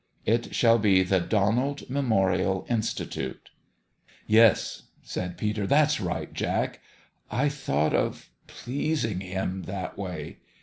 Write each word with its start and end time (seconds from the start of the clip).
"It 0.35 0.55
shall 0.55 0.79
be 0.79 1.03
the 1.03 1.19
Donald 1.19 1.87
Memorial 1.87 2.65
Institute." 2.67 3.51
"Yes," 4.25 4.81
said 5.03 5.37
Peter; 5.37 5.67
"that's 5.67 6.01
right, 6.01 6.33
Jack. 6.33 6.79
I 7.29 7.49
thought 7.49 7.93
of 7.93 8.31
pleasing 8.47 9.19
him 9.19 9.65
that 9.67 9.99
way. 9.99 10.37